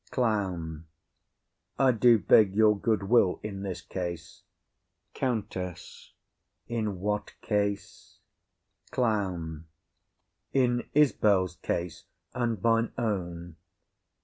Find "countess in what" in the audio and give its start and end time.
5.13-7.35